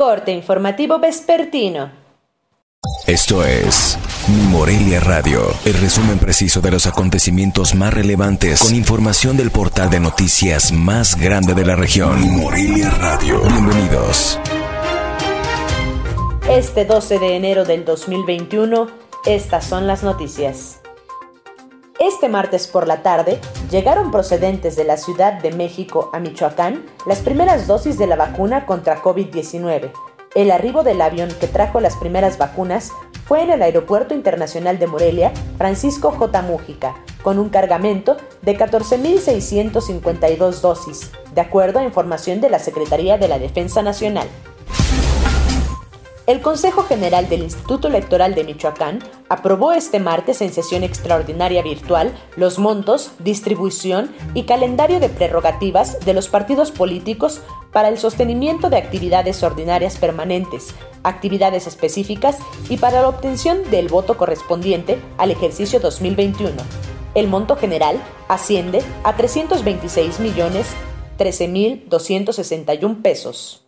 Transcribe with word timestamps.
Corte 0.00 0.32
informativo 0.32 0.98
vespertino. 0.98 1.90
Esto 3.06 3.44
es 3.44 3.98
Mi 4.28 4.40
Morelia 4.44 4.98
Radio, 4.98 5.42
el 5.66 5.74
resumen 5.74 6.18
preciso 6.18 6.62
de 6.62 6.70
los 6.70 6.86
acontecimientos 6.86 7.74
más 7.74 7.92
relevantes 7.92 8.62
con 8.62 8.74
información 8.74 9.36
del 9.36 9.50
portal 9.50 9.90
de 9.90 10.00
noticias 10.00 10.72
más 10.72 11.20
grande 11.20 11.52
de 11.52 11.66
la 11.66 11.76
región. 11.76 12.18
Mi 12.18 12.28
Morelia 12.28 12.88
Radio. 12.88 13.42
Bienvenidos. 13.42 14.38
Este 16.48 16.86
12 16.86 17.18
de 17.18 17.36
enero 17.36 17.66
del 17.66 17.84
2021, 17.84 18.86
estas 19.26 19.66
son 19.66 19.86
las 19.86 20.02
noticias. 20.02 20.80
Este 21.98 22.30
martes 22.30 22.68
por 22.68 22.86
la 22.88 23.02
tarde 23.02 23.38
llegaron 23.70 24.10
procedentes 24.10 24.76
de 24.76 24.84
la 24.84 24.96
Ciudad 24.96 25.40
de 25.40 25.52
México 25.52 26.10
a 26.12 26.18
Michoacán 26.18 26.86
las 27.06 27.20
primeras 27.20 27.66
dosis 27.66 27.98
de 27.98 28.06
la 28.06 28.16
vacuna 28.16 28.66
contra 28.66 29.02
COVID-19. 29.02 29.92
El 30.34 30.50
arribo 30.50 30.82
del 30.82 31.00
avión 31.00 31.30
que 31.40 31.46
trajo 31.46 31.80
las 31.80 31.96
primeras 31.96 32.38
vacunas 32.38 32.90
fue 33.24 33.42
en 33.42 33.50
el 33.50 33.62
Aeropuerto 33.62 34.14
Internacional 34.14 34.78
de 34.78 34.86
Morelia 34.86 35.32
Francisco 35.56 36.10
J. 36.10 36.42
Mújica, 36.42 36.96
con 37.22 37.38
un 37.38 37.48
cargamento 37.48 38.16
de 38.42 38.58
14.652 38.58 40.60
dosis, 40.60 41.12
de 41.34 41.40
acuerdo 41.40 41.78
a 41.78 41.84
información 41.84 42.40
de 42.40 42.50
la 42.50 42.58
Secretaría 42.58 43.18
de 43.18 43.28
la 43.28 43.38
Defensa 43.38 43.82
Nacional. 43.82 44.26
El 46.30 46.42
Consejo 46.42 46.84
General 46.84 47.28
del 47.28 47.42
Instituto 47.42 47.88
Electoral 47.88 48.36
de 48.36 48.44
Michoacán 48.44 49.00
aprobó 49.28 49.72
este 49.72 49.98
martes 49.98 50.40
en 50.42 50.52
sesión 50.52 50.84
extraordinaria 50.84 51.60
virtual 51.60 52.14
los 52.36 52.60
montos, 52.60 53.10
distribución 53.18 54.14
y 54.32 54.44
calendario 54.44 55.00
de 55.00 55.08
prerrogativas 55.08 55.98
de 56.06 56.14
los 56.14 56.28
partidos 56.28 56.70
políticos 56.70 57.40
para 57.72 57.88
el 57.88 57.98
sostenimiento 57.98 58.70
de 58.70 58.76
actividades 58.76 59.42
ordinarias 59.42 59.96
permanentes, 59.96 60.72
actividades 61.02 61.66
específicas 61.66 62.38
y 62.68 62.76
para 62.76 63.02
la 63.02 63.08
obtención 63.08 63.68
del 63.72 63.88
voto 63.88 64.16
correspondiente 64.16 65.00
al 65.18 65.32
ejercicio 65.32 65.80
2021. 65.80 66.62
El 67.16 67.26
monto 67.26 67.56
general 67.56 68.00
asciende 68.28 68.84
a 69.02 69.16
326 69.16 70.20
millones 70.20 70.68
13.261 71.18 73.02
pesos. 73.02 73.66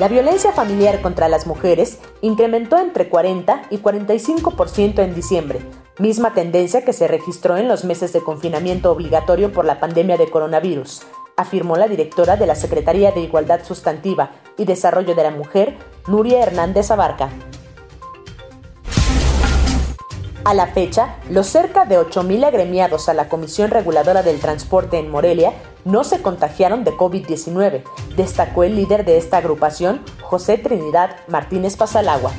La 0.00 0.08
violencia 0.08 0.52
familiar 0.52 1.02
contra 1.02 1.28
las 1.28 1.46
mujeres 1.46 1.98
incrementó 2.22 2.78
entre 2.78 3.10
40 3.10 3.64
y 3.68 3.80
45% 3.80 5.00
en 5.00 5.14
diciembre, 5.14 5.60
misma 5.98 6.32
tendencia 6.32 6.86
que 6.86 6.94
se 6.94 7.06
registró 7.06 7.58
en 7.58 7.68
los 7.68 7.84
meses 7.84 8.14
de 8.14 8.22
confinamiento 8.22 8.90
obligatorio 8.90 9.52
por 9.52 9.66
la 9.66 9.78
pandemia 9.78 10.16
de 10.16 10.30
coronavirus, 10.30 11.02
afirmó 11.36 11.76
la 11.76 11.86
directora 11.86 12.38
de 12.38 12.46
la 12.46 12.54
Secretaría 12.54 13.12
de 13.12 13.20
Igualdad 13.20 13.60
Sustantiva 13.62 14.30
y 14.56 14.64
Desarrollo 14.64 15.14
de 15.14 15.22
la 15.22 15.32
Mujer, 15.32 15.76
Nuria 16.06 16.40
Hernández 16.40 16.90
Abarca. 16.90 17.28
A 20.44 20.54
la 20.54 20.68
fecha, 20.68 21.16
los 21.28 21.46
cerca 21.46 21.84
de 21.84 21.98
8.000 21.98 22.46
agremiados 22.46 23.10
a 23.10 23.14
la 23.14 23.28
Comisión 23.28 23.70
Reguladora 23.70 24.22
del 24.22 24.40
Transporte 24.40 24.98
en 24.98 25.10
Morelia 25.10 25.52
no 25.84 26.04
se 26.04 26.22
contagiaron 26.22 26.84
de 26.84 26.92
COVID-19, 26.92 27.82
destacó 28.16 28.64
el 28.64 28.76
líder 28.76 29.04
de 29.04 29.18
esta 29.18 29.38
agrupación, 29.38 30.00
José 30.22 30.58
Trinidad 30.58 31.16
Martínez 31.28 31.76
Pasalagua. 31.76 32.32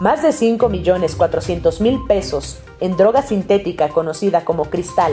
Más 0.00 0.22
de 0.22 0.32
5 0.32 0.70
millones 0.70 1.14
400 1.14 1.82
mil 1.82 2.00
pesos 2.06 2.58
en 2.80 2.96
droga 2.96 3.20
sintética 3.20 3.90
conocida 3.90 4.46
como 4.46 4.64
cristal, 4.64 5.12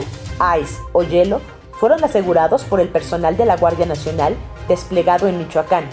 ice 0.58 0.80
o 0.94 1.02
hielo 1.02 1.42
fueron 1.72 2.02
asegurados 2.02 2.64
por 2.64 2.80
el 2.80 2.88
personal 2.88 3.36
de 3.36 3.44
la 3.44 3.58
Guardia 3.58 3.84
Nacional 3.84 4.34
desplegado 4.66 5.28
en 5.28 5.36
Michoacán. 5.36 5.84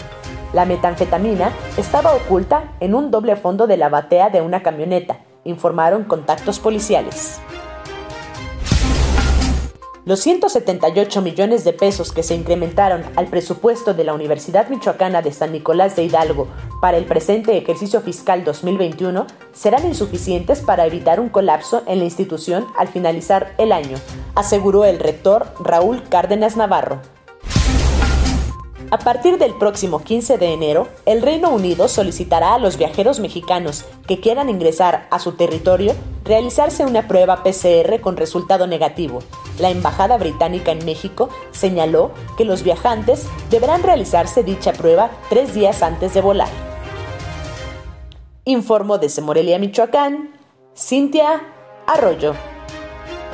La 0.54 0.64
metanfetamina 0.64 1.52
estaba 1.76 2.14
oculta 2.14 2.72
en 2.80 2.94
un 2.94 3.10
doble 3.10 3.36
fondo 3.36 3.66
de 3.66 3.76
la 3.76 3.90
batea 3.90 4.30
de 4.30 4.40
una 4.40 4.62
camioneta, 4.62 5.20
informaron 5.44 6.04
contactos 6.04 6.58
policiales. 6.58 7.38
Los 10.06 10.20
178 10.20 11.20
millones 11.20 11.64
de 11.64 11.72
pesos 11.72 12.12
que 12.12 12.22
se 12.22 12.36
incrementaron 12.36 13.02
al 13.16 13.26
presupuesto 13.26 13.92
de 13.92 14.04
la 14.04 14.14
Universidad 14.14 14.68
Michoacana 14.68 15.20
de 15.20 15.32
San 15.32 15.50
Nicolás 15.50 15.96
de 15.96 16.04
Hidalgo 16.04 16.46
para 16.80 16.96
el 16.96 17.06
presente 17.06 17.58
ejercicio 17.58 18.00
fiscal 18.00 18.44
2021 18.44 19.26
serán 19.52 19.84
insuficientes 19.84 20.60
para 20.60 20.86
evitar 20.86 21.18
un 21.18 21.28
colapso 21.28 21.82
en 21.88 21.98
la 21.98 22.04
institución 22.04 22.66
al 22.78 22.86
finalizar 22.86 23.56
el 23.58 23.72
año, 23.72 23.98
aseguró 24.36 24.84
el 24.84 25.00
rector 25.00 25.52
Raúl 25.58 26.00
Cárdenas 26.08 26.56
Navarro. 26.56 27.15
A 28.92 28.98
partir 28.98 29.36
del 29.38 29.54
próximo 29.54 30.04
15 30.04 30.38
de 30.38 30.52
enero, 30.52 30.86
el 31.06 31.20
Reino 31.20 31.50
Unido 31.50 31.88
solicitará 31.88 32.54
a 32.54 32.58
los 32.58 32.76
viajeros 32.76 33.18
mexicanos 33.18 33.84
que 34.06 34.20
quieran 34.20 34.48
ingresar 34.48 35.08
a 35.10 35.18
su 35.18 35.32
territorio 35.32 35.92
realizarse 36.24 36.84
una 36.84 37.08
prueba 37.08 37.42
PCR 37.42 38.00
con 38.00 38.16
resultado 38.16 38.68
negativo. 38.68 39.20
La 39.58 39.70
Embajada 39.70 40.18
Británica 40.18 40.70
en 40.70 40.84
México 40.84 41.30
señaló 41.50 42.12
que 42.36 42.44
los 42.44 42.62
viajantes 42.62 43.26
deberán 43.50 43.82
realizarse 43.82 44.44
dicha 44.44 44.72
prueba 44.72 45.10
tres 45.30 45.52
días 45.52 45.82
antes 45.82 46.14
de 46.14 46.20
volar. 46.20 46.48
Informó 48.44 48.98
desde 48.98 49.20
Morelia, 49.20 49.58
Michoacán, 49.58 50.32
Cintia 50.76 51.42
Arroyo. 51.88 52.34